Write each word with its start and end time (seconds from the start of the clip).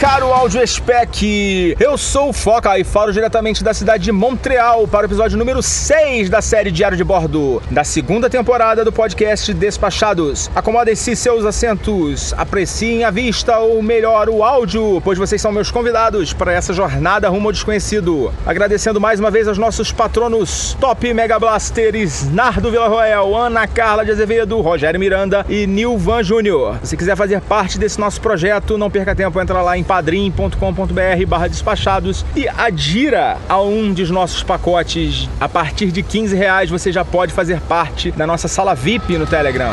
Caro 0.00 0.32
áudio 0.32 0.66
spec. 0.66 1.76
Eu 1.78 1.98
sou 1.98 2.30
o 2.30 2.32
Foca 2.32 2.78
e 2.78 2.84
falo 2.84 3.12
diretamente 3.12 3.62
da 3.62 3.74
cidade 3.74 4.04
de 4.04 4.10
Montreal 4.10 4.88
para 4.88 5.02
o 5.02 5.04
episódio 5.04 5.36
número 5.36 5.62
6 5.62 6.30
da 6.30 6.40
série 6.40 6.70
Diário 6.70 6.96
de 6.96 7.04
Bordo, 7.04 7.62
da 7.70 7.84
segunda 7.84 8.30
temporada 8.30 8.82
do 8.82 8.90
podcast 8.90 9.52
Despachados. 9.52 10.50
Acomodem-se 10.54 11.14
seus 11.14 11.44
assentos, 11.44 12.32
apreciem 12.38 13.04
a 13.04 13.10
vista 13.10 13.58
ou 13.58 13.82
melhor 13.82 14.30
o 14.30 14.42
áudio, 14.42 15.02
pois 15.04 15.18
vocês 15.18 15.38
são 15.38 15.52
meus 15.52 15.70
convidados 15.70 16.32
para 16.32 16.50
essa 16.50 16.72
jornada 16.72 17.28
rumo 17.28 17.48
ao 17.48 17.52
desconhecido. 17.52 18.32
Agradecendo 18.46 18.98
mais 18.98 19.20
uma 19.20 19.30
vez 19.30 19.46
aos 19.48 19.58
nossos 19.58 19.92
patronos 19.92 20.78
Top 20.80 21.12
Mega 21.12 21.38
Blasters, 21.38 22.26
Nardo 22.32 22.70
Villarroel, 22.70 23.36
Ana 23.36 23.66
Carla 23.66 24.02
de 24.02 24.12
Azevedo, 24.12 24.62
Rogério 24.62 24.98
Miranda 24.98 25.44
e 25.46 25.66
Nilvan 25.66 26.22
Júnior. 26.22 26.78
Se 26.84 26.96
quiser 26.96 27.16
fazer 27.16 27.42
parte 27.42 27.78
desse 27.78 28.00
nosso 28.00 28.18
projeto, 28.18 28.78
não 28.78 28.90
perca 28.90 29.14
tempo, 29.14 29.38
entra 29.38 29.60
lá 29.60 29.76
em 29.76 29.89
padrim.com.br 29.90 31.26
barra 31.26 31.48
despachados 31.48 32.24
e 32.36 32.48
adira 32.48 33.38
a 33.48 33.60
um 33.60 33.92
dos 33.92 34.08
nossos 34.08 34.40
pacotes. 34.40 35.28
A 35.40 35.48
partir 35.48 35.90
de 35.90 36.00
15 36.00 36.36
reais 36.36 36.70
você 36.70 36.92
já 36.92 37.04
pode 37.04 37.32
fazer 37.32 37.60
parte 37.62 38.12
da 38.12 38.24
nossa 38.24 38.46
sala 38.46 38.72
VIP 38.72 39.18
no 39.18 39.26
Telegram. 39.26 39.72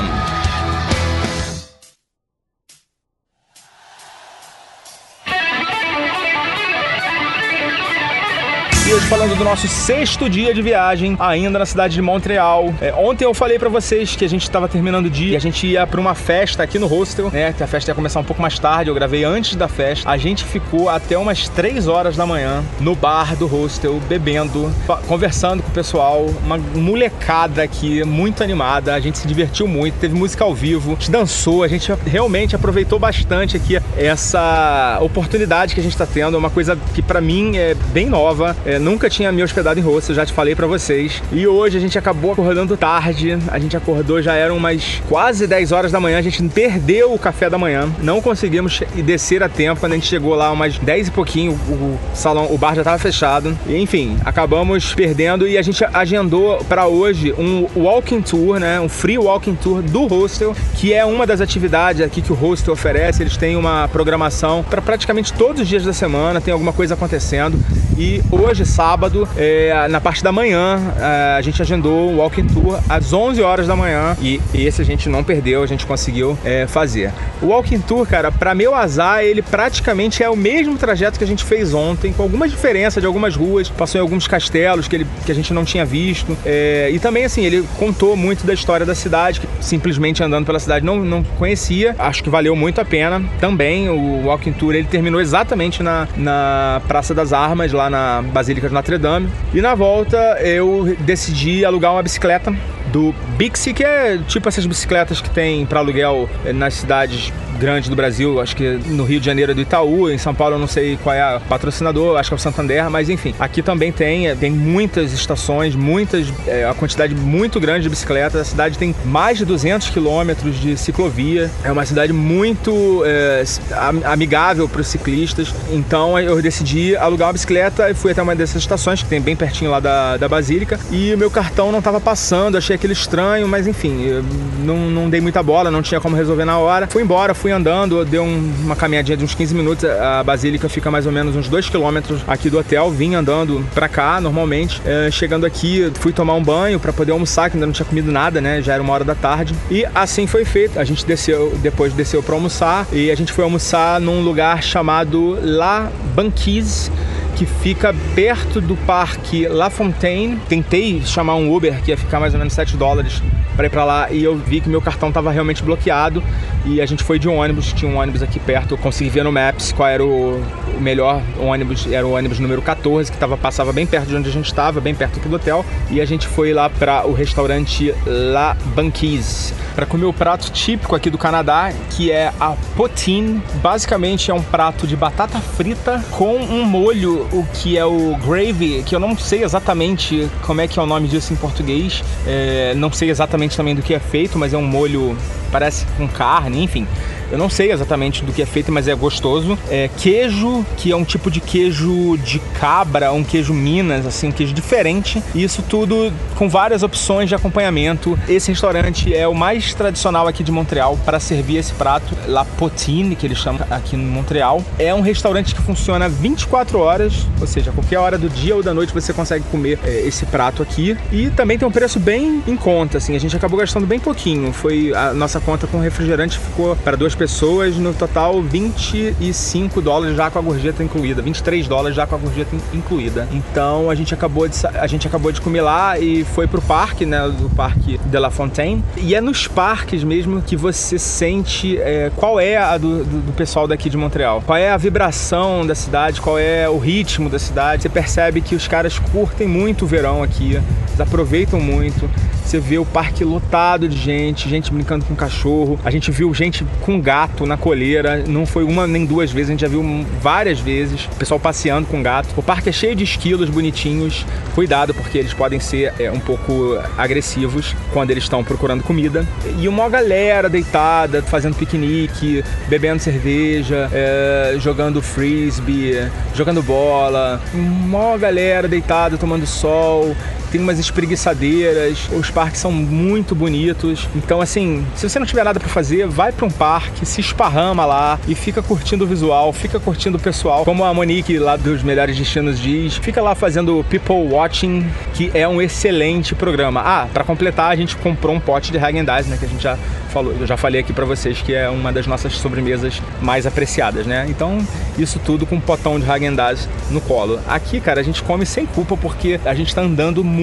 Falando 9.08 9.38
do 9.38 9.44
nosso 9.46 9.70
sexto 9.70 10.30
dia 10.30 10.54
de 10.54 10.62
viagem, 10.62 11.16
ainda 11.18 11.58
na 11.58 11.66
cidade 11.66 11.94
de 11.94 12.02
Montreal. 12.02 12.74
É, 12.82 12.94
ontem 12.94 13.24
eu 13.24 13.34
falei 13.34 13.58
pra 13.58 13.70
vocês 13.70 14.18
que 14.18 14.26
a 14.26 14.28
gente 14.28 14.52
tava 14.52 14.68
terminando 14.68 15.06
o 15.06 15.10
dia, 15.10 15.38
a 15.38 15.40
gente 15.40 15.66
ia 15.66 15.88
pra 15.88 16.02
uma 16.02 16.14
festa 16.14 16.64
aqui 16.64 16.78
no 16.78 16.88
hostel, 16.88 17.30
né? 17.32 17.54
Que 17.54 17.64
a 17.64 17.68
festa 17.68 17.92
ia 17.92 17.96
começar 17.96 18.20
um 18.20 18.24
pouco 18.26 18.42
mais 18.42 18.60
tarde, 18.60 18.90
eu 18.90 18.94
gravei 18.94 19.24
antes 19.24 19.56
da 19.56 19.70
festa. 19.70 20.10
A 20.10 20.18
gente 20.18 20.44
ficou 20.44 20.90
até 20.90 21.18
umas 21.18 21.48
3 21.48 21.88
horas 21.88 22.18
da 22.18 22.26
manhã 22.26 22.62
no 22.82 22.96
bar 22.96 23.34
do 23.38 23.48
hostel, 23.48 23.98
bebendo, 24.10 24.70
conversando 25.08 25.64
com 25.64 25.70
o 25.70 25.74
pessoal, 25.74 26.26
uma 26.44 26.58
molecada 26.58 27.64
aqui 27.64 28.04
muito 28.04 28.44
animada, 28.44 28.94
a 28.94 29.00
gente 29.00 29.20
se 29.20 29.28
divertiu 29.28 29.70
muito, 29.70 29.96
teve 30.00 30.16
música 30.16 30.44
ao 30.44 30.54
vivo, 30.54 30.92
a 30.92 30.94
gente 30.96 31.12
dançou, 31.12 31.64
a 31.64 31.68
gente 31.70 31.90
realmente 32.06 32.58
aproveitou 32.58 33.00
bastante 33.00 33.56
aqui 33.56 33.80
essa 33.96 34.98
oportunidade 35.02 35.74
que 35.74 35.80
a 35.80 35.84
gente 35.84 35.96
tá 35.96 36.06
tendo, 36.06 36.36
é 36.36 36.38
uma 36.38 36.50
coisa 36.50 36.78
que 36.94 37.02
pra 37.02 37.22
mim 37.22 37.56
é 37.56 37.74
bem 37.94 38.08
nova. 38.08 38.54
É, 38.66 38.78
nunca 38.98 39.12
tinha 39.12 39.32
me 39.32 39.44
hospedado 39.44 39.80
em 39.80 39.84
hostel, 39.84 40.16
já 40.16 40.26
te 40.26 40.34
falei 40.34 40.56
pra 40.56 40.66
vocês. 40.66 41.22
E 41.32 41.46
hoje 41.46 41.78
a 41.78 41.80
gente 41.80 42.00
acabou 42.00 42.32
acordando 42.32 42.76
tarde. 42.76 43.38
A 43.50 43.60
gente 43.60 43.78
acordou, 43.78 44.24
já 44.24 44.34
eram 44.34 44.58
umas 44.58 45.04
quase 45.08 45.46
10 45.46 45.72
horas 45.72 45.92
da 45.92 46.00
manhã. 46.00 46.18
A 46.18 46.22
gente 46.24 46.42
perdeu 46.50 47.14
o 47.14 47.20
café 47.20 47.48
da 47.48 47.60
manhã. 47.60 47.88
Não 48.02 48.20
conseguimos 48.20 48.82
descer 49.06 49.44
a 49.44 49.50
tempo. 49.50 49.80
Quando 49.80 49.92
a 49.92 49.96
gente 49.96 50.08
chegou 50.08 50.34
lá, 50.34 50.52
umas 50.52 50.80
10 50.80 51.10
e 51.10 51.12
pouquinho, 51.12 51.52
o, 51.52 52.00
salão, 52.16 52.52
o 52.52 52.58
bar 52.58 52.74
já 52.74 52.84
tava 52.84 52.98
fechado. 52.98 53.56
E, 53.68 53.78
enfim, 53.78 54.18
acabamos 54.26 54.96
perdendo 54.96 55.48
e 55.48 55.60
a 55.60 55.62
gente 55.62 55.86
agendou 55.94 56.58
pra 56.68 56.88
hoje 56.88 57.36
um 57.38 57.68
walking 57.76 58.24
tour, 58.24 58.60
né? 58.60 58.80
Um 58.80 58.90
free 58.90 59.20
walking 59.20 59.54
tour 59.54 59.84
do 59.84 60.08
hostel, 60.08 60.56
que 60.74 60.92
é 60.92 61.06
uma 61.06 61.28
das 61.28 61.40
atividades 61.40 62.02
aqui 62.02 62.20
que 62.20 62.32
o 62.32 62.36
hostel 62.36 62.74
oferece. 62.74 63.22
Eles 63.22 63.38
têm 63.38 63.56
uma 63.56 63.88
programação 63.90 64.66
para 64.68 64.82
praticamente 64.82 65.32
todos 65.34 65.62
os 65.62 65.68
dias 65.68 65.84
da 65.84 65.94
semana, 65.94 66.42
tem 66.42 66.52
alguma 66.52 66.74
coisa 66.74 66.96
acontecendo. 66.96 67.60
E 67.98 68.22
hoje, 68.32 68.64
sábado, 68.64 69.28
é, 69.36 69.88
na 69.90 70.00
parte 70.00 70.24
da 70.24 70.32
manhã, 70.32 70.80
é, 71.00 71.36
a 71.36 71.42
gente 71.42 71.60
agendou 71.64 72.12
o 72.12 72.18
walking 72.18 72.46
tour 72.46 72.80
às 72.88 73.12
11 73.12 73.42
horas 73.42 73.66
da 73.66 73.76
manhã 73.76 74.16
e 74.22 74.40
esse 74.54 74.84
a 74.84 74.86
gente 74.86 75.10
não 75.10 75.24
perdeu, 75.24 75.64
a 75.64 75.66
gente 75.66 75.84
conseguiu 75.84 76.38
é, 76.46 76.68
fazer. 76.68 77.12
O 77.42 77.48
walking 77.48 77.80
tour, 77.80 78.06
cara, 78.06 78.32
para 78.32 78.54
meu 78.54 78.76
azar, 78.76 79.24
ele 79.24 79.42
praticamente 79.42 80.22
é 80.22 80.30
o 80.30 80.36
mesmo 80.36 80.78
trajeto 80.78 81.18
que 81.18 81.24
a 81.24 81.28
gente 81.28 81.44
fez 81.44 81.74
ontem, 81.74 82.14
com 82.14 82.22
alguma 82.22 82.48
diferença 82.48 83.02
de 83.02 83.08
algumas 83.08 83.36
ruas, 83.36 83.68
passou 83.68 83.98
em 83.98 84.02
alguns 84.04 84.28
castelos 84.28 84.88
que, 84.88 84.96
ele, 84.96 85.08
que 85.26 85.32
a 85.32 85.36
gente 85.36 85.52
não 85.52 85.66
tinha 85.66 85.84
visto. 85.84 86.38
é, 86.46 86.92
e 86.92 87.00
também, 87.00 87.26
assim, 87.26 87.44
ele 87.44 87.68
contou 87.78 88.16
muito 88.16 88.46
da 88.46 88.54
história 88.54 88.86
da 88.86 88.94
cidade, 88.94 89.40
que 89.40 89.48
simplesmente 89.60 90.24
andando 90.24 90.46
pela 90.46 90.60
cidade 90.60 90.86
não, 90.86 90.98
não 90.98 91.24
conhecia. 91.24 91.96
Acho 91.98 92.24
que 92.24 92.30
valeu 92.30 92.56
muito 92.56 92.80
a 92.80 92.86
pena. 92.86 93.24
Também 93.40 93.90
o 93.90 94.28
walking 94.28 94.54
tour 94.54 94.76
ele 94.76 94.88
terminou 94.88 95.20
exatamente 95.20 95.82
na, 95.82 96.08
na 96.16 96.80
Praça 96.88 97.14
das 97.16 97.34
Armas, 97.34 97.72
lá 97.72 97.87
na 97.90 98.22
Basílica 98.22 98.68
de 98.68 98.74
Notre 98.74 98.98
Dame. 98.98 99.30
E 99.54 99.62
na 99.62 99.76
volta 99.76 100.18
eu 100.42 100.96
decidi 101.00 101.66
alugar 101.66 101.94
uma 101.94 102.04
bicicleta 102.04 102.54
do 102.92 103.14
Bixi, 103.38 103.74
que 103.74 103.84
é 103.84 104.18
tipo 104.18 104.48
essas 104.48 104.66
bicicletas 104.66 105.22
que 105.22 105.30
tem 105.30 105.66
para 105.66 105.80
aluguel 105.80 106.30
eh, 106.46 106.54
nas 106.54 106.76
cidades 106.76 107.32
grandes 107.58 107.90
do 107.90 107.96
Brasil. 107.96 108.40
Acho 108.40 108.56
que 108.56 108.80
no 108.88 109.04
Rio 109.04 109.20
de 109.20 109.26
Janeiro 109.26 109.52
é 109.52 109.56
do 109.56 109.62
Itaú, 109.62 110.10
em 110.10 110.18
São 110.18 110.34
Paulo 110.34 110.56
eu 110.56 110.60
não 110.60 110.68
sei 110.68 110.98
qual 111.04 111.16
é 111.16 111.22
a 111.22 111.40
patrocinador, 111.40 112.18
acho 112.18 112.30
que 112.30 112.34
é 112.34 112.38
o 112.38 112.40
Santander, 112.40 112.90
mas 112.90 113.10
enfim, 113.10 113.34
aqui 113.40 113.62
também 113.62 113.92
tem, 113.92 114.28
eh, 114.28 114.36
tem 114.36 114.52
muitas 114.52 115.12
estações, 115.14 115.76
muitas, 115.76 116.28
é, 116.48 116.66
a 116.66 116.74
quantidade 116.74 117.14
muito 117.16 117.60
grande 117.60 117.84
de 117.84 117.90
bicicletas. 117.90 118.42
A 118.42 118.46
cidade 118.46 118.78
tem 118.78 118.94
mais 119.06 119.38
de 119.38 119.46
200 119.46 119.90
quilômetros 119.90 120.60
de 120.60 120.78
ciclovia. 120.78 121.50
É 121.64 121.72
uma 121.72 121.86
cidade 121.86 122.14
muito 122.14 123.04
é, 123.06 123.44
am- 123.76 124.02
amigável 124.06 124.68
para 124.70 124.82
os 124.82 124.88
ciclistas. 124.88 125.54
Então 125.72 126.18
eu 126.20 126.42
decidi 126.42 126.96
alugar 126.96 127.28
uma 127.28 127.34
bicicleta 127.34 127.90
e 127.90 127.94
fui 127.94 128.12
até 128.12 128.22
uma 128.22 128.36
dessas 128.36 128.62
estações 128.62 129.02
que 129.02 129.10
tem 129.10 129.20
bem 129.22 129.36
pertinho 129.36 129.72
lá 129.72 129.80
da, 129.80 130.18
da 130.18 130.28
Basílica. 130.30 130.80
E 130.92 131.14
o 131.14 131.18
meu 131.18 131.32
cartão 131.32 131.72
não 131.72 131.80
estava 131.80 132.00
passando, 132.00 132.58
achei 132.58 132.76
aquele 132.76 132.94
estranho, 132.94 133.48
mas 133.48 133.68
enfim, 133.68 134.22
não, 134.64 134.78
não 134.90 135.10
dei 135.10 135.22
muita 135.22 135.42
bola, 135.42 135.72
não 135.72 135.82
tinha 135.82 136.00
como 136.00 136.16
resolver 136.16 136.46
na 136.46 136.58
hora. 136.58 136.88
Fui 136.88 137.02
embora, 137.02 137.34
fui 137.34 137.47
andando, 137.52 138.04
deu 138.06 138.24
um- 138.24 138.54
uma 138.64 138.76
caminhadinha 138.76 139.18
de 139.18 139.24
uns 139.24 139.34
15 139.36 139.54
minutos. 139.56 139.84
A 139.86 140.24
Basílica 140.24 140.68
fica 140.70 140.90
mais 140.92 141.06
ou 141.06 141.12
menos 141.12 141.36
uns 141.36 141.48
2 141.48 141.70
quilômetros 141.70 142.22
aqui 142.28 142.50
do 142.50 142.58
hotel. 142.60 142.90
Vim 142.92 143.16
andando 143.16 143.64
pra 143.74 143.88
cá 143.88 144.20
normalmente. 144.22 144.82
É, 144.86 145.10
chegando 145.12 145.46
aqui, 145.46 145.92
fui 146.00 146.12
tomar 146.14 146.34
um 146.36 146.44
banho 146.44 146.80
para 146.80 146.92
poder 146.94 147.12
almoçar, 147.12 147.50
que 147.50 147.56
ainda 147.58 147.66
não 147.66 147.74
tinha 147.74 147.86
comido 147.86 148.12
nada, 148.12 148.40
né? 148.42 148.62
Já 148.62 148.74
era 148.74 148.84
uma 148.84 148.94
hora 148.94 149.04
da 149.04 149.16
tarde. 149.16 149.54
E 149.72 149.86
assim 149.96 150.28
foi 150.28 150.46
feito. 150.46 150.80
A 150.80 150.84
gente 150.84 151.06
desceu, 151.06 151.54
depois 151.62 151.94
desceu 151.94 152.22
para 152.24 152.36
almoçar 152.36 152.88
e 152.92 153.10
a 153.12 153.16
gente 153.16 153.32
foi 153.32 153.44
almoçar 153.44 154.00
num 154.00 154.22
lugar 154.22 154.62
chamado 154.64 155.38
La 155.42 155.90
Banquise 156.16 156.92
que 157.38 157.46
fica 157.46 157.94
perto 158.16 158.60
do 158.60 158.76
parque 158.76 159.48
La 159.48 159.70
Fontaine. 159.70 160.38
Tentei 160.50 161.02
chamar 161.06 161.36
um 161.36 161.54
Uber 161.54 161.82
que 161.84 161.92
ia 161.92 161.98
ficar 161.98 162.20
mais 162.20 162.34
ou 162.34 162.40
menos 162.40 162.54
7 162.54 162.76
dólares 162.76 163.22
para 163.56 163.68
ir 163.68 163.70
para 163.70 163.86
lá 163.86 164.12
e 164.12 164.24
eu 164.24 164.36
vi 164.36 164.60
que 164.60 164.68
meu 164.70 164.82
cartão 164.82 165.10
estava 165.10 165.32
realmente 165.32 165.64
bloqueado 165.64 166.24
e 166.66 166.82
a 166.82 166.86
gente 166.86 167.04
foi 167.04 167.18
de 167.18 167.28
um 167.28 167.38
ônibus, 167.38 167.74
tinha 167.74 167.92
um 167.92 167.98
ônibus 167.98 168.22
aqui 168.22 168.40
perto, 168.40 168.76
eu 168.76 168.78
consegui 168.78 169.10
ver 169.10 169.24
no 169.24 169.32
Maps 169.32 169.72
qual 169.72 169.90
era 169.90 170.06
o, 170.06 170.44
melhor 170.80 171.22
ônibus, 171.40 171.92
era 171.92 172.06
o 172.06 172.12
ônibus 172.12 172.40
número 172.40 172.62
14 172.62 173.12
que 173.12 173.18
tava, 173.18 173.36
passava 173.36 173.74
bem 173.74 173.88
perto 173.88 174.08
de 174.08 174.16
onde 174.16 174.30
a 174.30 174.32
gente 174.32 174.46
estava, 174.46 174.80
bem 174.80 174.94
perto 174.94 175.18
aqui 175.20 175.28
do 175.28 175.36
hotel 175.36 175.66
e 175.90 176.00
a 176.00 176.06
gente 176.06 176.28
foi 176.28 176.54
lá 176.54 176.70
para 176.70 177.08
o 177.08 177.14
restaurante 177.14 177.94
La 178.06 178.56
Banquise 178.76 179.54
para 179.78 179.86
comer 179.86 180.06
o 180.06 180.14
prato 180.14 180.52
típico 180.52 180.96
aqui 180.96 181.08
do 181.08 181.20
Canadá, 181.20 181.72
que 181.92 182.12
é 182.12 182.34
a 182.40 182.56
poutine. 182.76 183.40
Basicamente 183.62 184.32
é 184.32 184.34
um 184.34 184.42
prato 184.42 184.88
de 184.88 184.96
batata 184.96 185.40
frita 185.40 186.04
com 186.10 186.36
um 186.36 186.66
molho, 186.66 187.27
o 187.32 187.44
que 187.54 187.78
é 187.78 187.86
o 187.86 188.16
gravy, 188.18 188.84
que 188.84 188.96
eu 188.96 189.00
não 189.00 189.18
sei 189.18 189.44
exatamente 189.44 190.30
como 190.42 190.62
é 190.62 190.68
que 190.68 190.80
é 190.80 190.82
o 190.82 190.86
nome 190.86 191.08
disso 191.08 191.34
em 191.34 191.36
português. 191.36 192.04
É, 192.26 192.74
não 192.76 192.92
sei 192.92 193.10
exatamente 193.10 193.56
também 193.56 193.76
do 193.76 193.82
que 193.82 193.94
é 193.94 194.00
feito, 194.00 194.38
mas 194.38 194.54
é 194.54 194.58
um 194.58 194.66
molho 194.66 195.18
parece 195.52 195.86
com 195.98 196.08
carne, 196.08 196.64
enfim. 196.64 196.88
Eu 197.30 197.38
não 197.38 197.50
sei 197.50 197.72
exatamente 197.72 198.24
do 198.24 198.32
que 198.32 198.42
é 198.42 198.46
feito, 198.46 198.72
mas 198.72 198.88
é 198.88 198.96
gostoso. 198.96 199.58
É 199.70 199.90
queijo, 199.98 200.66
que 200.78 200.92
é 200.92 200.96
um 200.96 201.04
tipo 201.04 201.30
de 201.30 201.42
queijo 201.42 202.18
de 202.18 202.40
cabra, 202.60 203.12
um 203.12 203.24
queijo 203.24 203.54
Minas, 203.54 204.06
assim, 204.06 204.30
um 204.30 204.32
queijo 204.32 204.54
diferente. 204.54 205.22
E 205.36 205.44
isso 205.44 205.62
tudo 205.62 206.12
com 206.36 206.48
várias 206.48 206.84
opções 206.84 207.28
de 207.28 207.36
acompanhamento. 207.36 208.18
Esse 208.30 208.52
restaurante 208.52 209.14
é 209.14 209.28
o 209.28 209.36
mais 209.36 209.74
tradicional 209.74 210.28
aqui 210.28 210.42
de 210.42 210.52
Montreal 210.52 210.98
para 211.04 211.20
servir 211.20 211.58
esse 211.58 211.74
prato, 211.74 212.16
La 212.28 212.46
Potine, 212.46 213.16
que 213.16 213.26
eles 213.26 213.38
chamam 213.38 213.62
aqui 213.70 213.96
em 213.96 214.00
Montreal. 214.00 214.64
É 214.80 214.94
um 214.94 215.02
restaurante 215.02 215.54
que 215.54 215.62
funciona 215.62 216.08
24 216.08 216.80
horas, 216.80 217.28
ou 217.42 217.48
seja, 217.48 217.72
qualquer 217.72 218.00
hora 218.00 218.18
do 218.18 218.30
dia 218.30 218.56
ou 218.56 218.64
da 218.64 218.74
noite 218.74 218.94
você 218.94 219.12
consegue 219.12 219.44
comer 219.52 219.80
é, 219.84 220.08
esse 220.08 220.26
prato 220.26 220.64
aqui. 220.64 220.98
E 221.12 221.30
também 221.32 221.58
tem 221.58 221.68
um 221.68 221.72
preço 221.72 222.00
bem 222.00 222.42
em 222.48 222.56
conta, 222.56 223.00
assim. 223.00 223.16
A 223.16 223.20
gente 223.20 223.36
acabou 223.36 223.60
gastando 223.60 223.86
bem 223.86 224.00
pouquinho. 224.00 224.54
Foi 224.54 224.94
a 224.94 225.14
nossa 225.14 225.37
conta 225.40 225.68
com 225.68 225.80
refrigerante 225.80 226.38
ficou 226.38 226.76
para 226.76 226.96
duas 226.96 227.16
pessoas, 227.16 227.76
no 227.76 227.94
total 227.94 228.42
25 228.42 229.82
dólares 229.82 230.16
já 230.16 230.30
com 230.30 230.40
a 230.40 230.42
gorjeta 230.42 230.84
incluída, 230.84 231.22
23 231.22 231.68
dólares 231.68 231.96
já 231.96 232.06
com 232.06 232.16
a 232.16 232.18
gorjeta 232.18 232.56
incluída. 232.74 233.28
Então 233.32 233.90
a 233.90 233.96
gente 233.96 234.14
acabou 234.14 234.48
de 234.48 234.58
a 234.68 234.88
gente 234.88 235.08
acabou 235.08 235.32
de 235.32 235.42
comer 235.42 235.62
lá 235.62 236.00
e 236.00 236.24
foi 236.24 236.48
pro 236.48 236.62
parque, 236.62 237.06
né, 237.06 237.28
do 237.30 237.50
parque 237.50 237.98
de 237.98 238.18
La 238.18 238.30
Fontaine. 238.30 238.84
E 238.98 239.16
é 239.16 239.22
nos 239.22 239.48
parques 239.48 240.04
mesmo 240.04 240.42
que 240.42 240.56
você 240.56 240.98
sente 240.98 241.78
é, 241.78 242.12
qual 242.16 242.40
é 242.40 242.58
a 242.58 242.78
do, 242.78 243.04
do, 243.04 243.22
do 243.28 243.34
pessoal 243.34 243.68
daqui 243.68 243.90
de 243.90 243.98
Montreal, 243.98 244.42
qual 244.46 244.58
é 244.58 244.72
a 244.72 244.78
vibração 244.78 245.66
da 245.66 245.76
cidade, 245.76 246.22
qual 246.22 246.38
é 246.38 246.70
o 246.70 246.78
ritmo 246.78 247.30
da 247.30 247.40
cidade. 247.40 247.84
Você 247.84 247.90
percebe 247.90 248.42
que 248.42 248.56
os 248.56 248.68
caras 248.68 249.00
curtem 249.00 249.48
muito 249.48 249.86
o 249.86 249.88
verão 249.88 250.24
aqui, 250.24 250.54
eles 250.54 251.00
aproveitam 251.00 251.60
muito. 251.60 252.10
Você 252.48 252.62
vê 252.62 252.78
o 252.78 252.86
parque 252.86 253.26
lotado 253.26 253.90
de 253.90 253.98
gente, 253.98 254.48
gente 254.48 254.72
brincando 254.72 255.04
com 255.04 255.14
cachorro. 255.14 255.78
A 255.84 255.92
gente 255.92 256.10
viu 256.12 256.34
gente 256.34 256.66
com 256.80 256.98
gato 256.98 257.46
na 257.46 257.58
coleira. 257.58 258.24
Não 258.26 258.46
foi 258.46 258.64
uma 258.64 258.88
nem 258.88 259.06
duas 259.06 259.34
vezes, 259.34 259.50
a 259.50 259.52
gente 259.52 259.60
já 259.60 259.68
viu 259.68 259.84
várias 260.22 260.58
vezes. 260.58 261.10
O 261.12 261.16
pessoal 261.18 261.42
passeando 261.42 261.90
com 261.90 262.02
gato. 262.02 262.30
O 262.38 262.42
parque 262.42 262.70
é 262.70 262.72
cheio 262.72 262.96
de 262.96 263.04
esquilos 263.04 263.50
bonitinhos. 263.50 264.26
Cuidado, 264.56 264.94
porque 264.94 265.18
eles 265.18 265.34
podem 265.34 265.60
ser 265.60 265.94
é, 266.00 266.10
um 266.10 266.22
pouco 266.22 266.80
agressivos 266.98 267.76
quando 267.92 268.12
eles 268.12 268.24
estão 268.24 268.42
procurando 268.46 268.82
comida. 268.82 269.28
E 269.60 269.68
uma 269.68 269.90
galera 269.90 270.48
deitada, 270.48 271.22
fazendo 271.22 271.54
piquenique, 271.54 272.46
bebendo 272.70 273.02
cerveja, 273.02 273.90
é, 273.92 274.56
jogando 274.58 275.02
frisbee, 275.02 276.10
jogando 276.34 276.64
bola. 276.64 277.42
Uma 277.54 278.18
galera 278.18 278.70
deitada, 278.70 279.18
tomando 279.18 279.46
sol 279.46 280.16
tem 280.52 280.62
umas 280.62 280.80
espreguiçadeiras, 280.80 282.08
os 282.12 282.30
parques 282.30 282.60
são 282.60 282.72
muito 282.72 283.36
bonitos. 283.36 284.08
Então, 284.16 284.42
assim, 284.42 284.86
se 284.96 285.08
você 285.08 285.20
não 285.20 285.26
tiver 285.26 285.44
nada 285.44 285.60
para 285.60 285.70
fazer, 285.70 286.08
vai 286.08 286.32
para 286.32 286.46
um 286.46 286.50
parque, 286.50 287.06
se 287.06 287.22
esparrama 287.22 287.86
lá 287.86 288.20
e 288.28 288.36
fica 288.36 288.62
curtindo 288.62 289.04
o 289.04 289.08
visual, 289.08 289.52
fica 289.54 289.80
curtindo 289.80 290.18
o 290.18 290.20
pessoal. 290.20 290.64
Como 290.66 290.84
a 290.84 290.94
Monique 290.94 291.38
lá 291.38 291.56
dos 291.56 291.84
Melhores 291.84 292.18
Destinos 292.18 292.60
diz, 292.60 292.96
fica 292.98 293.22
lá 293.22 293.36
fazendo 293.36 293.86
People 293.90 294.34
Watching, 294.34 294.86
que 295.14 295.32
é 295.34 295.48
um 295.48 295.62
excelente 295.62 296.36
programa. 296.36 296.82
Ah, 296.82 297.08
para 297.12 297.24
completar, 297.24 297.72
a 297.72 297.76
gente 297.76 297.96
comprou 297.98 298.36
um 298.36 298.40
pote 298.40 298.72
de 298.72 298.78
Häagen-Dazs, 298.78 299.28
né, 299.28 299.38
que 299.38 299.46
a 299.46 299.50
gente 299.50 299.62
já 299.62 299.78
falou, 300.08 300.34
eu 300.40 300.48
já 300.48 300.58
falei 300.58 300.82
aqui 300.82 300.94
para 300.94 301.06
vocês 301.06 301.42
que 301.42 301.54
é 301.54 301.70
uma 301.70 301.92
das 301.92 302.08
nossas 302.08 302.34
sobremesas 302.38 303.02
mais 303.22 303.46
apreciadas, 303.46 304.06
né? 304.06 304.26
Então, 304.30 304.66
isso 304.98 305.20
tudo 305.20 305.46
com 305.46 305.56
um 305.56 305.60
potão 305.60 306.00
de 306.00 306.06
Häagen-Dazs 306.06 306.68
no 306.90 307.02
colo. 307.02 307.40
Aqui, 307.48 307.80
cara, 307.80 308.00
a 308.00 308.04
gente 308.04 308.24
come 308.24 308.46
sem 308.46 308.66
culpa 308.66 308.98
porque 308.98 309.40
a 309.46 309.54
gente 309.54 309.74
tá 309.74 309.82
andando 309.82 310.24
muito, 310.24 310.37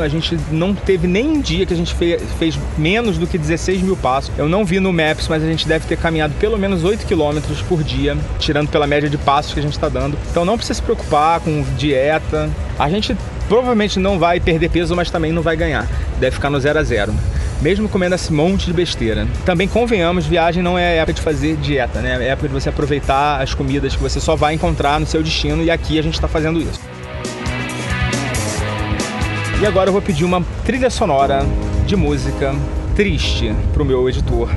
a 0.00 0.08
gente 0.08 0.38
não 0.50 0.74
teve 0.74 1.06
nem 1.06 1.28
um 1.28 1.40
dia 1.40 1.66
que 1.66 1.74
a 1.74 1.76
gente 1.76 1.94
fez, 1.94 2.22
fez 2.38 2.58
menos 2.76 3.18
do 3.18 3.26
que 3.26 3.38
16 3.38 3.82
mil 3.82 3.96
passos. 3.96 4.30
Eu 4.36 4.48
não 4.48 4.64
vi 4.64 4.80
no 4.80 4.92
Maps, 4.92 5.28
mas 5.28 5.42
a 5.42 5.46
gente 5.46 5.66
deve 5.66 5.86
ter 5.86 5.96
caminhado 5.96 6.34
pelo 6.40 6.58
menos 6.58 6.84
8 6.84 7.06
quilômetros 7.06 7.62
por 7.62 7.82
dia, 7.82 8.16
tirando 8.38 8.68
pela 8.68 8.86
média 8.86 9.08
de 9.08 9.18
passos 9.18 9.52
que 9.52 9.60
a 9.60 9.62
gente 9.62 9.72
está 9.72 9.88
dando. 9.88 10.16
Então 10.30 10.44
não 10.44 10.56
precisa 10.56 10.74
se 10.74 10.82
preocupar 10.82 11.40
com 11.40 11.62
dieta. 11.76 12.50
A 12.78 12.88
gente 12.88 13.16
provavelmente 13.48 13.98
não 13.98 14.18
vai 14.18 14.40
perder 14.40 14.70
peso, 14.70 14.94
mas 14.96 15.10
também 15.10 15.32
não 15.32 15.42
vai 15.42 15.56
ganhar. 15.56 15.86
Deve 16.18 16.36
ficar 16.36 16.50
no 16.50 16.60
zero 16.60 16.78
a 16.78 16.82
zero 16.82 17.14
mesmo 17.62 17.88
comendo 17.88 18.14
esse 18.14 18.30
monte 18.30 18.66
de 18.66 18.74
besteira. 18.74 19.26
Também 19.46 19.66
convenhamos, 19.66 20.26
viagem 20.26 20.62
não 20.62 20.78
é 20.78 20.98
época 20.98 21.14
de 21.14 21.22
fazer 21.22 21.56
dieta, 21.56 22.00
né? 22.00 22.22
É 22.22 22.28
época 22.28 22.48
de 22.48 22.52
você 22.52 22.68
aproveitar 22.68 23.40
as 23.40 23.54
comidas 23.54 23.96
que 23.96 24.02
você 24.02 24.20
só 24.20 24.36
vai 24.36 24.52
encontrar 24.52 25.00
no 25.00 25.06
seu 25.06 25.22
destino 25.22 25.62
e 25.62 25.70
aqui 25.70 25.98
a 25.98 26.02
gente 26.02 26.14
está 26.14 26.28
fazendo 26.28 26.60
isso. 26.60 26.78
E 29.64 29.66
agora 29.66 29.88
eu 29.88 29.94
vou 29.94 30.02
pedir 30.02 30.26
uma 30.26 30.44
trilha 30.66 30.90
sonora 30.90 31.38
de 31.86 31.96
música 31.96 32.54
triste 32.94 33.50
para 33.72 33.82
o 33.82 33.86
meu 33.86 34.06
editor, 34.06 34.50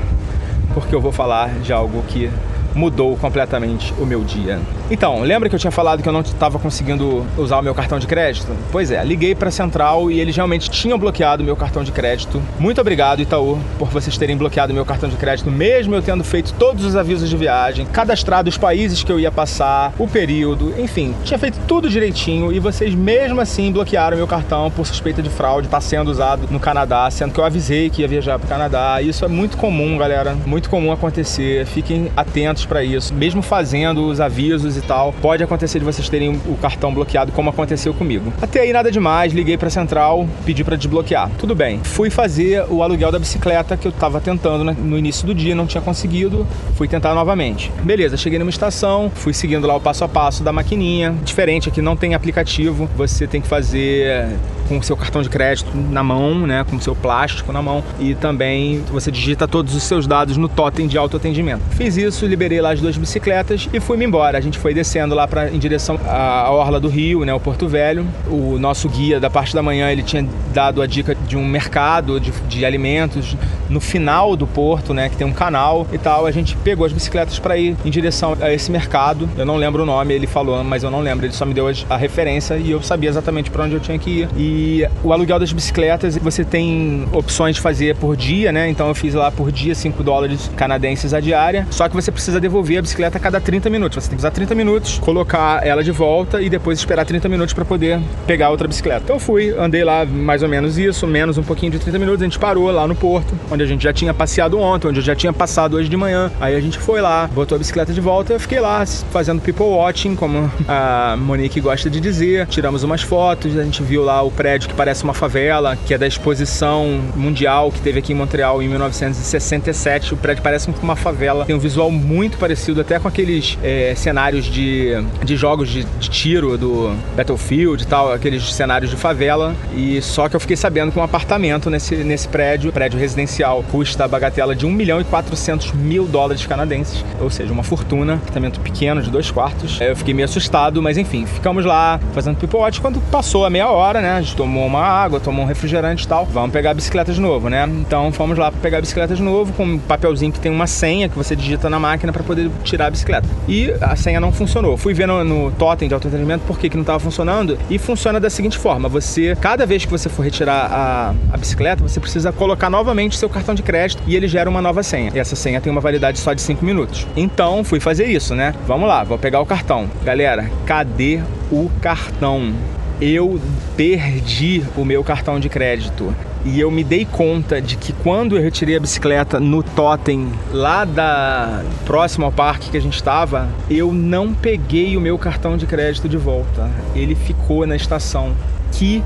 porque 0.74 0.94
eu 0.94 1.00
vou 1.00 1.14
falar 1.14 1.60
de 1.60 1.72
algo 1.72 2.04
que 2.10 2.30
mudou 2.76 3.16
completamente 3.16 3.94
o 3.98 4.06
meu 4.06 4.22
dia. 4.26 4.60
Então, 4.90 5.20
lembra 5.20 5.50
que 5.50 5.56
eu 5.56 5.60
tinha 5.60 5.72
falado 5.72 6.02
que 6.02 6.08
eu 6.08 6.14
não 6.14 6.22
estava 6.22 6.58
conseguindo 6.58 7.26
usar 7.38 7.60
o 7.60 7.62
meu 7.62 7.76
cartão 7.76 8.00
de 8.00 8.08
crédito? 8.08 8.56
Pois 8.72 8.90
é, 8.90 9.04
liguei 9.04 9.36
para 9.36 9.50
a 9.50 9.52
central 9.52 10.10
e 10.10 10.20
eles 10.20 10.34
realmente 10.34 10.70
tinham 10.70 10.98
bloqueado 10.98 11.44
o 11.44 11.46
meu 11.46 11.58
cartão 11.58 11.84
de 11.84 11.92
crédito. 11.92 12.42
Muito 12.58 12.80
obrigado, 12.80 13.22
Itaú, 13.22 13.60
por 13.78 13.90
vocês 13.90 14.18
terem 14.18 14.38
bloqueado 14.38 14.72
o 14.72 14.76
meu 14.76 14.86
cartão 14.86 15.10
de 15.10 15.18
crédito, 15.18 15.52
mesmo 15.52 15.94
eu 15.94 16.02
tendo 16.02 16.24
feito 16.24 16.54
todos 16.54 16.86
os 16.86 16.96
avisos 16.96 17.30
de 17.30 17.36
viagem, 17.36 17.86
cadastrado 17.88 18.48
os 18.50 18.58
países 18.58 19.04
que 19.04 19.12
eu 19.12 19.20
ia 19.20 19.32
passar, 19.32 19.94
o 20.00 20.08
período, 20.08 20.74
enfim, 20.80 21.14
tinha 21.26 21.38
feito 21.38 21.60
tudo 21.68 21.90
direitinho 21.90 22.54
e 22.54 22.60
vocês 22.60 22.96
mesmo 22.96 23.42
assim 23.42 23.72
bloquearam 23.74 24.16
meu 24.16 24.28
cartão 24.28 24.72
por 24.72 24.86
suspeita 24.86 25.22
de 25.22 25.30
fraude, 25.30 25.68
está 25.68 25.82
sendo 25.82 26.10
usado 26.10 26.48
no 26.50 26.62
Canadá, 26.62 27.12
sendo 27.12 27.34
que 27.34 27.40
eu 27.42 27.44
avisei 27.44 27.90
que 27.90 28.04
ia 28.04 28.08
viajar 28.08 28.40
para 28.40 28.46
o 28.46 28.50
Canadá. 28.50 29.02
Isso 29.02 29.26
é 29.26 29.28
muito 29.28 29.58
comum, 29.58 29.98
galera, 29.98 30.34
muito 30.46 30.70
comum 30.70 30.94
acontecer. 30.94 31.66
Fiquem 31.66 32.10
atentos 32.16 32.66
para 32.66 32.84
isso, 32.84 33.14
mesmo 33.14 33.42
fazendo 33.42 34.08
os 34.08 34.22
avisos 34.22 34.77
e 34.78 34.82
tal, 34.82 35.14
pode 35.22 35.44
acontecer 35.44 35.80
de 35.80 35.86
vocês 35.86 36.08
terem 36.08 36.40
o 36.46 36.56
cartão 36.62 36.94
bloqueado, 36.94 37.32
como 37.32 37.50
aconteceu 37.50 37.94
comigo. 37.94 38.32
Até 38.42 38.62
aí 38.62 38.72
nada 38.72 38.92
demais, 38.92 39.34
liguei 39.34 39.58
para 39.58 39.68
a 39.68 39.72
central, 39.72 40.28
pedi 40.46 40.64
para 40.64 40.76
desbloquear. 40.76 41.30
Tudo 41.38 41.56
bem. 41.56 41.80
Fui 41.84 42.10
fazer 42.10 42.66
o 42.70 42.84
aluguel 42.84 43.12
da 43.12 43.20
bicicleta 43.20 43.76
que 43.76 43.88
eu 43.88 43.92
estava 43.92 44.20
tentando 44.20 44.64
no 44.64 44.98
início 44.98 45.26
do 45.26 45.34
dia, 45.34 45.56
não 45.56 45.68
tinha 45.68 45.82
conseguido, 45.82 46.46
fui 46.76 46.88
tentar 46.88 47.14
novamente. 47.14 47.72
Beleza, 47.84 48.18
cheguei 48.18 48.40
numa 48.40 48.50
estação, 48.50 49.12
fui 49.14 49.34
seguindo 49.34 49.68
lá 49.68 49.76
o 49.76 49.82
passo 49.82 50.04
a 50.04 50.08
passo 50.08 50.44
da 50.44 50.54
maquininha. 50.54 51.16
Diferente 51.24 51.70
aqui 51.70 51.82
não 51.82 51.96
tem 51.96 52.14
aplicativo, 52.14 52.90
você 52.96 53.28
tem 53.28 53.42
que 53.42 53.48
fazer 53.48 54.28
com 54.68 54.78
o 54.78 54.84
seu 54.84 54.98
cartão 54.98 55.22
de 55.22 55.30
crédito 55.30 55.72
na 55.76 56.04
mão, 56.04 56.46
né, 56.46 56.66
com 56.70 56.76
o 56.76 56.82
seu 56.82 56.96
plástico 56.96 57.52
na 57.54 57.62
mão 57.62 57.84
e 58.00 58.14
também 58.16 58.84
você 58.92 59.10
digita 59.10 59.48
todos 59.48 59.74
os 59.74 59.84
seus 59.84 60.06
dados 60.06 60.38
no 60.38 60.50
totem 60.50 60.88
de 60.88 60.98
autoatendimento. 60.98 61.62
Fiz 61.72 61.96
isso, 61.98 62.26
liberei 62.26 62.60
lá 62.60 62.74
as 62.74 62.82
duas 62.82 62.98
bicicletas 62.98 63.70
e 63.72 63.80
fui-me 63.80 64.06
embora. 64.06 64.38
A 64.38 64.42
gente 64.42 64.58
foi 64.58 64.67
descendo 64.74 65.16
lá 65.16 65.28
para 65.28 65.50
em 65.50 65.60
direção 65.60 66.00
à 66.06 66.50
orla 66.52 66.80
do 66.80 66.88
Rio, 66.88 67.26
né, 67.26 67.34
o 67.34 67.40
Porto 67.40 67.68
Velho. 67.68 68.06
O 68.30 68.58
nosso 68.58 68.90
guia 68.90 69.20
da 69.20 69.30
parte 69.30 69.54
da 69.54 69.62
manhã, 69.62 69.92
ele 69.92 70.04
tinha 70.04 70.28
dado 70.54 70.82
a 70.82 70.88
dica 70.88 71.16
de 71.16 71.36
um 71.38 71.46
mercado 71.46 72.20
de, 72.20 72.32
de 72.48 72.66
alimentos 72.66 73.36
no 73.70 73.80
final 73.80 74.36
do 74.36 74.48
porto, 74.48 74.94
né, 74.94 75.10
que 75.10 75.16
tem 75.16 75.26
um 75.26 75.34
canal 75.34 75.88
e 75.92 75.98
tal. 75.98 76.26
A 76.26 76.32
gente 76.32 76.56
pegou 76.58 76.86
as 76.86 76.94
bicicletas 76.94 77.40
para 77.40 77.58
ir 77.58 77.76
em 77.84 77.90
direção 77.90 78.38
a 78.40 78.54
esse 78.54 78.72
mercado. 78.72 79.30
Eu 79.38 79.46
não 79.46 79.56
lembro 79.56 79.84
o 79.84 79.86
nome, 79.86 80.14
ele 80.14 80.28
falou, 80.28 80.64
mas 80.64 80.84
eu 80.84 80.92
não 80.92 81.00
lembro. 81.00 81.26
Ele 81.26 81.34
só 81.34 81.46
me 81.46 81.54
deu 81.54 81.68
a 81.90 81.98
referência 81.98 82.56
e 82.56 82.72
eu 82.72 82.82
sabia 82.82 83.10
exatamente 83.10 83.50
para 83.50 83.64
onde 83.64 83.76
eu 83.76 83.80
tinha 83.80 83.98
que 83.98 84.22
ir. 84.22 84.30
E 84.38 84.88
o 85.04 85.12
aluguel 85.12 85.40
das 85.40 85.52
bicicletas, 85.52 86.18
você 86.18 86.44
tem 86.44 87.08
opções 87.12 87.56
de 87.56 87.62
fazer 87.62 87.96
por 87.96 88.16
dia, 88.16 88.52
né? 88.52 88.70
Então 88.70 88.88
eu 88.88 88.96
fiz 88.96 89.14
lá 89.14 89.32
por 89.32 89.52
dia 89.52 89.76
5 89.76 90.04
dólares 90.04 90.50
canadenses 90.56 91.14
a 91.14 91.20
diária. 91.20 91.68
Só 91.72 91.88
que 91.88 91.96
você 91.96 92.12
precisa 92.12 92.40
devolver 92.40 92.80
a 92.80 92.82
bicicleta 92.82 93.18
a 93.18 93.22
cada 93.22 93.40
30 93.40 93.70
minutos. 93.70 94.04
Você 94.04 94.10
tem 94.10 94.18
que 94.18 94.22
usar 94.22 94.32
30 94.32 94.56
minutos, 94.56 95.00
colocar 95.00 95.66
ela 95.66 95.84
de 95.84 95.92
volta 95.92 96.42
e 96.42 96.50
depois 96.50 96.80
esperar 96.80 97.06
30 97.06 97.28
minutos 97.30 97.54
para 97.54 97.66
poder 97.66 98.00
pegar 98.26 98.50
outra 98.50 98.68
bicicleta. 98.68 99.02
Então 99.04 99.16
eu 99.16 99.20
fui, 99.20 99.54
andei 99.58 99.84
lá 99.84 100.06
mais 100.06 100.44
ou 100.44 100.50
menos 100.50 100.78
isso, 100.78 101.06
menos 101.08 101.38
um 101.38 101.44
pouquinho 101.44 101.72
de 101.72 101.80
30 101.80 102.00
minutos. 102.00 102.22
A 102.22 102.26
gente 102.26 102.40
parou 102.40 102.72
lá 102.72 102.88
no 102.88 102.96
porto, 102.96 103.34
onde 103.58 103.64
a 103.64 103.68
gente 103.68 103.84
já 103.84 103.94
tinha 103.94 104.14
passeado 104.14 104.60
ontem, 104.60 104.88
onde 104.88 105.00
eu 105.00 105.04
já 105.04 105.16
tinha 105.16 105.34
passado 105.34 105.76
hoje 105.76 105.90
de 105.90 105.98
manhã. 105.98 106.32
Aí 106.40 106.56
a 106.56 106.62
gente 106.62 106.78
foi 106.78 107.02
lá, 107.02 107.28
botou 107.34 107.56
a 107.56 107.60
bicicleta 107.60 107.94
de 107.94 108.02
volta 108.02 108.34
eu 108.34 108.40
fiquei 108.40 108.60
lá 108.60 108.86
fazendo 109.12 109.42
people 109.42 109.66
watching, 109.66 110.16
como 110.16 110.52
a 110.68 111.16
Monique 111.18 111.60
gosta 111.60 111.90
de 111.90 112.00
dizer. 112.00 112.48
Tiramos 112.48 112.84
umas 112.84 113.02
fotos, 113.02 113.58
a 113.58 113.64
gente 113.64 113.82
viu 113.82 114.04
lá 114.04 114.22
o 114.22 114.30
prédio 114.30 114.58
prédio 114.58 114.70
que 114.70 114.76
parece 114.76 115.04
uma 115.04 115.14
favela, 115.14 115.78
que 115.86 115.94
é 115.94 115.98
da 115.98 116.08
exposição 116.08 117.02
mundial 117.16 117.72
que 117.72 117.80
teve 117.82 118.00
aqui 118.00 118.14
em 118.14 118.16
Montreal 118.16 118.62
em 118.62 118.68
1967. 118.68 120.14
O 120.14 120.18
prédio 120.18 120.42
parece 120.42 120.70
uma 120.82 120.96
favela, 120.96 121.46
tem 121.46 121.56
um 121.56 121.60
visual 121.60 121.92
muito 121.92 122.38
parecido 122.38 122.82
até 122.82 123.00
com 123.00 123.08
aqueles 123.08 123.58
é, 123.64 123.94
cenários 123.96 124.46
de, 124.46 124.92
de 125.24 125.36
jogos 125.36 125.70
de, 125.70 125.84
de, 125.84 126.10
tiro 126.10 126.58
do 126.58 126.96
Battlefield 127.16 127.84
e 127.84 127.88
tal, 127.88 128.12
aqueles 128.12 128.54
cenários 128.54 128.90
de 128.90 128.98
favela. 128.98 129.56
E 129.76 130.02
só 130.02 130.28
que 130.28 130.36
eu 130.36 130.40
fiquei 130.40 130.56
sabendo 130.56 130.92
que 130.92 131.00
um 131.00 131.04
apartamento 131.04 131.70
nesse, 131.70 131.96
nesse 131.98 132.28
prédio, 132.28 132.72
prédio 132.72 133.00
residencial, 133.00 133.47
custa 133.72 134.06
a 134.06 134.08
bagatela 134.08 134.56
de 134.56 134.66
1 134.66 134.72
milhão 134.72 135.02
e 135.02 135.04
400 135.04 135.74
mil 135.74 136.06
dólares 136.06 136.46
canadenses, 136.46 137.04
ou 137.20 137.30
seja, 137.30 137.52
uma 137.52 137.64
fortuna, 137.64 138.16
apartamento 138.16 138.60
pequeno 138.60 139.02
de 139.02 139.10
dois 139.10 139.32
quartos. 139.32 139.80
Eu 139.82 139.96
fiquei 139.96 140.14
meio 140.14 140.26
assustado, 140.26 140.82
mas 140.82 140.98
enfim, 140.98 141.26
ficamos 141.26 141.66
lá 141.66 142.00
fazendo 142.14 142.38
watch. 142.58 142.82
Quando 142.82 143.00
passou 143.12 143.46
a 143.46 143.50
meia 143.50 143.70
hora, 143.70 144.02
né, 144.02 144.12
a 144.12 144.22
gente 144.22 144.36
tomou 144.36 144.66
uma 144.66 144.82
água, 144.82 145.20
tomou 145.20 145.44
um 145.44 145.48
refrigerante 145.48 146.06
e 146.06 146.08
tal. 146.08 146.26
Vamos 146.26 146.52
pegar 146.52 146.72
a 146.72 146.74
bicicleta 146.74 147.12
de 147.12 147.22
novo, 147.22 147.50
né? 147.50 147.68
Então 147.68 148.12
fomos 148.12 148.38
lá 148.38 148.52
pegar 148.52 148.78
a 148.78 148.82
bicicleta 148.82 149.16
de 149.16 149.22
novo 149.22 149.54
com 149.54 149.64
um 149.66 149.80
papelzinho 149.80 150.32
que 150.32 150.40
tem 150.40 150.52
uma 150.52 150.68
senha 150.68 151.10
que 151.10 151.16
você 151.16 151.36
digita 151.36 151.70
na 151.70 151.80
máquina 151.80 152.12
para 152.12 152.24
poder 152.24 152.50
tirar 152.64 152.88
a 152.88 152.92
bicicleta. 152.92 153.28
E 153.48 153.72
a 153.82 153.96
senha 153.96 154.20
não 154.20 154.32
funcionou. 154.32 154.78
Fui 154.78 154.94
ver 154.94 155.08
no, 155.08 155.24
no 155.24 155.52
totem 155.52 155.88
de 155.88 155.94
autoatendimento 155.94 156.44
por 156.46 156.58
que, 156.60 156.70
que 156.70 156.76
não 156.76 156.82
estava 156.82 157.00
funcionando 157.00 157.58
e 157.70 157.78
funciona 157.78 158.20
da 158.20 158.30
seguinte 158.30 158.58
forma: 158.58 158.90
você, 158.90 159.36
cada 159.40 159.66
vez 159.66 159.86
que 159.86 159.92
você 159.92 160.10
for 160.10 160.24
retirar 160.24 160.68
a, 160.72 161.16
a 161.34 161.38
bicicleta, 161.38 161.82
você 161.82 162.00
precisa 162.00 162.32
colocar 162.32 162.70
novamente 162.70 163.18
seu 163.18 163.30
cartão 163.38 163.56
de 163.56 163.64
crédito 163.64 164.04
e 164.06 164.16
ele 164.16 164.28
gera 164.28 164.50
uma 164.50 164.62
nova 164.62 164.84
senha. 164.84 165.12
E 165.14 165.20
essa 165.20 165.36
senha 165.36 165.62
tem 165.62 165.72
uma 165.72 165.82
validade 165.82 166.20
só 166.20 166.34
de 166.34 166.42
5 166.42 166.64
minutos. 166.64 167.08
Então 167.16 167.64
fui 167.64 167.80
fazer 167.80 168.06
isso, 168.06 168.36
né? 168.36 168.54
Vamos 168.68 168.88
lá, 168.88 169.04
vou 169.04 169.18
pegar 169.18 169.40
o 169.40 169.46
cartão. 169.46 169.90
Galera, 170.04 170.50
cadê 170.66 171.22
o 171.52 171.70
cartão? 171.82 172.54
eu 173.00 173.40
perdi 173.76 174.64
o 174.76 174.84
meu 174.84 175.04
cartão 175.04 175.40
de 175.40 175.50
crédito. 175.50 176.14
E 176.46 176.60
eu 176.60 176.72
me 176.72 176.84
dei 176.84 177.06
conta 177.06 177.62
de 177.62 177.76
que 177.76 177.92
quando 177.92 178.38
eu 178.38 178.42
retirei 178.42 178.78
a 178.78 178.80
bicicleta 178.80 179.40
no 179.40 179.62
totem 179.62 180.32
lá 180.52 180.86
da 180.86 181.64
próximo 181.86 182.26
ao 182.26 182.32
parque 182.32 182.70
que 182.70 182.78
a 182.78 182.82
gente 182.82 182.96
estava, 182.96 183.50
eu 183.70 183.92
não 183.92 184.34
peguei 184.34 184.96
o 184.96 185.02
meu 185.02 185.18
cartão 185.18 185.58
de 185.58 185.66
crédito 185.66 186.08
de 186.08 186.18
volta. 186.18 186.70
Ele 186.96 187.16
ficou 187.16 187.68
na 187.68 187.76
estação. 187.76 188.34
Que 188.72 189.04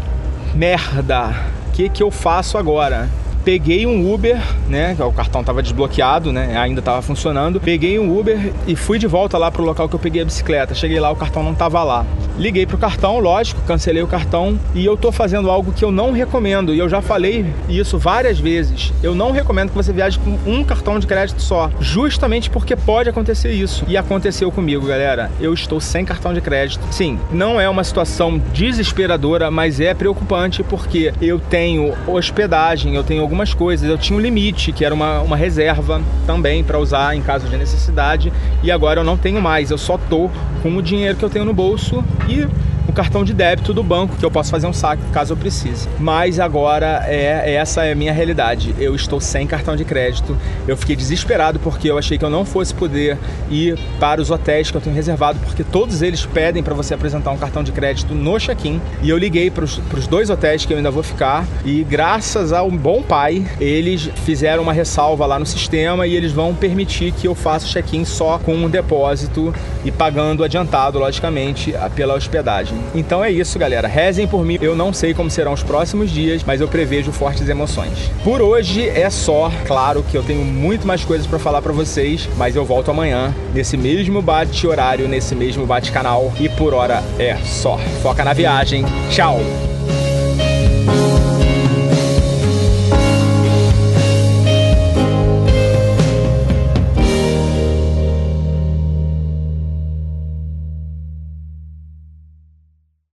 merda! 0.54 1.34
O 1.68 1.72
que, 1.72 1.90
que 1.90 2.04
eu 2.04 2.12
faço 2.12 2.58
agora? 2.58 3.10
Peguei 3.44 3.86
um 3.86 4.14
Uber, 4.14 4.40
né? 4.68 4.96
O 5.00 5.12
cartão 5.12 5.42
estava 5.42 5.62
desbloqueado, 5.62 6.32
né? 6.32 6.58
Ainda 6.58 6.80
estava 6.80 7.02
funcionando. 7.02 7.60
Peguei 7.60 8.00
um 8.00 8.18
Uber 8.18 8.54
e 8.68 8.76
fui 8.76 8.98
de 8.98 9.08
volta 9.08 9.38
lá 9.38 9.52
pro 9.52 9.64
local 9.64 9.90
que 9.90 9.96
eu 9.96 10.00
peguei 10.00 10.22
a 10.22 10.26
bicicleta. 10.26 10.74
Cheguei 10.74 11.00
lá, 11.00 11.12
o 11.12 11.16
cartão 11.16 11.44
não 11.44 11.54
estava 11.54 11.84
lá. 11.84 12.06
Liguei 12.38 12.66
pro 12.66 12.78
cartão, 12.78 13.20
lógico, 13.20 13.62
cancelei 13.68 14.02
o 14.02 14.08
cartão 14.08 14.60
e 14.74 14.86
eu 14.86 14.96
tô 14.96 15.12
fazendo 15.12 15.50
algo 15.50 15.72
que 15.72 15.84
eu 15.84 15.92
não 15.92 16.12
recomendo. 16.12 16.74
E 16.74 16.80
eu 16.80 16.90
já 16.90 17.02
falei 17.02 17.46
isso 17.68 17.98
várias 17.98 18.40
vezes. 18.40 18.94
Eu 19.04 19.14
não 19.14 19.32
recomendo 19.32 19.70
que 19.70 19.76
você 19.76 19.92
viaje 19.92 20.20
com 20.20 20.38
um 20.50 20.64
cartão 20.64 20.98
de 21.00 21.06
crédito 21.06 21.42
só, 21.42 21.70
justamente 21.80 22.50
porque 22.50 22.76
pode 22.76 23.10
acontecer 23.10 23.52
isso. 23.52 23.86
E 23.88 23.98
aconteceu 23.98 24.52
comigo, 24.52 24.88
galera. 24.88 25.32
Eu 25.40 25.54
estou 25.54 25.80
sem 25.80 26.06
cartão 26.06 26.34
de 26.34 26.42
crédito. 26.42 26.84
Sim, 26.92 27.20
não 27.32 27.60
é 27.60 27.70
uma 27.70 27.84
situação 27.84 28.42
desesperadora, 28.54 29.52
mas 29.52 29.80
é 29.80 29.94
preocupante 29.94 30.64
porque 30.64 31.14
eu 31.22 31.40
tenho 31.40 31.94
hospedagem, 32.08 32.96
eu 32.96 33.04
tenho 33.04 33.24
algumas 33.32 33.54
coisas. 33.54 33.90
Eu 33.90 33.98
tinha 33.98 34.18
um 34.18 34.22
limite, 34.22 34.74
que 34.74 34.84
era 34.84 34.94
uma, 34.94 35.22
uma 35.22 35.38
reserva 35.38 36.02
também 36.28 36.64
para 36.64 36.78
usar 36.78 37.16
em 37.16 37.22
caso 37.22 37.48
de 37.48 37.56
necessidade, 37.56 38.32
e 38.62 38.70
agora 38.70 39.00
eu 39.00 39.04
não 39.06 39.16
tenho 39.16 39.42
mais. 39.42 39.72
Eu 39.72 39.78
só 39.78 39.98
tô 39.98 40.30
com 40.62 40.76
o 40.76 40.82
dinheiro 40.82 41.18
que 41.18 41.24
eu 41.24 41.30
tenho 41.30 41.46
no 41.46 41.54
bolso 41.54 42.04
e 42.28 42.46
o 42.92 42.94
cartão 42.94 43.24
de 43.24 43.34
débito 43.34 43.74
do 43.74 43.82
banco, 43.82 44.18
que 44.18 44.26
eu 44.26 44.30
posso 44.30 44.52
fazer 44.52 44.68
um 44.68 44.74
saque 44.74 45.02
caso 45.14 45.32
eu 45.32 45.38
precise. 45.38 45.88
Mas 45.98 46.40
agora 46.40 47.06
é 47.08 47.54
essa 47.56 47.86
é 47.86 47.94
a 47.94 47.96
minha 47.96 48.12
realidade. 48.12 48.76
Eu 48.78 48.94
estou 48.94 49.22
sem 49.22 49.48
cartão 49.48 49.78
de 49.78 49.86
crédito. 49.86 50.38
Eu 50.68 50.76
fiquei 50.76 50.96
desesperado 50.96 51.58
porque 51.60 51.90
eu 51.90 51.98
achei 51.98 52.18
que 52.18 52.26
eu 52.26 52.30
não 52.30 52.44
fosse 52.44 52.74
poder 52.74 53.18
ir 53.50 53.80
para 53.98 54.22
os 54.22 54.30
hotéis 54.30 54.70
que 54.70 54.76
eu 54.76 54.82
tenho 54.82 54.96
reservado, 54.96 55.40
porque 55.40 55.64
todos 55.64 56.02
eles 56.02 56.26
pedem 56.26 56.62
para 56.62 56.74
você 56.74 56.94
apresentar 56.94 57.32
um 57.32 57.38
cartão 57.38 57.64
de 57.64 57.72
crédito 57.72 58.14
no 58.14 58.38
check-in. 58.38 58.82
E 59.02 59.10
eu 59.10 59.18
liguei 59.18 59.50
para 59.50 59.64
os 59.64 60.08
dois 60.08 60.30
hotéis 60.30 60.66
que 60.66 60.74
eu 60.74 60.78
ainda 60.78 60.92
vou 60.92 61.04
ficar 61.04 61.48
e 61.64 61.84
graças 61.86 62.52
ao 62.52 62.70
bom 62.70 63.02
pai, 63.02 63.46
eles 63.60 64.10
fizeram 64.26 64.64
uma 64.64 64.74
ressalva 64.74 65.26
lá 65.26 65.40
no 65.40 65.46
sistema 65.46 66.06
e 66.06 66.14
eles 66.14 66.34
vão 66.34 66.54
permitir 66.54 67.14
que 67.14 67.26
eu 67.26 67.36
faça 67.36 67.66
o 67.66 67.70
check-in 67.70 68.04
só 68.04 68.38
com 68.38 68.54
um 68.54 68.70
depósito 68.70 69.54
e 69.86 69.92
pagando 69.92 70.44
adiantado, 70.44 71.00
logicamente, 71.00 71.74
pela 71.96 72.16
hospedagem. 72.16 72.81
Então 72.94 73.24
é 73.24 73.32
isso, 73.32 73.58
galera. 73.58 73.88
Rezem 73.88 74.28
por 74.28 74.46
mim. 74.46 74.58
Eu 74.62 74.76
não 74.76 74.94
sei 74.94 75.14
como 75.14 75.30
serão 75.30 75.54
os 75.54 75.64
próximos 75.64 76.12
dias, 76.12 76.44
mas 76.44 76.62
eu 76.62 76.68
prevejo 76.68 77.12
fortes 77.12 77.48
emoções. 77.48 78.12
Por 78.24 78.42
hoje 78.42 78.88
é 78.88 79.10
só. 79.10 79.52
Claro 79.66 80.04
que 80.04 80.18
eu 80.18 80.24
tenho 80.24 80.44
muito 80.44 80.86
mais 80.86 81.04
coisas 81.04 81.26
para 81.26 81.40
falar 81.40 81.62
para 81.62 81.72
vocês, 81.72 82.30
mas 82.38 82.56
eu 82.56 82.66
volto 82.66 82.92
amanhã 82.92 83.34
nesse 83.54 83.78
mesmo 83.78 84.22
bate 84.22 84.68
horário, 84.68 85.08
nesse 85.08 85.36
mesmo 85.36 85.66
bate 85.66 85.92
canal 85.92 86.32
e 86.40 86.50
por 86.50 86.74
hora 86.74 87.04
é 87.18 87.36
só. 87.38 87.78
Foca 88.02 88.24
na 88.24 88.34
viagem. 88.34 88.84
Tchau. 89.10 89.40